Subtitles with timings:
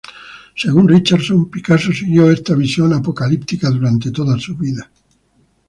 [0.55, 4.89] Según Richardson, Picasso siguió esta visión apocalíptica durante toda su vida.